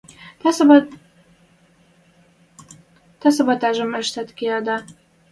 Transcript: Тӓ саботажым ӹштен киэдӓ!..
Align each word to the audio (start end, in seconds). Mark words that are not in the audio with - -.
Тӓ 3.19 3.29
саботажым 3.35 3.91
ӹштен 4.01 4.27
киэдӓ!.. 4.37 4.77